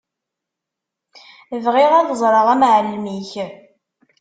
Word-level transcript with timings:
Bɣiɣ 1.63 1.91
ad 1.95 2.09
ẓreɣ 2.21 2.47
amεellem-ik. 2.53 3.31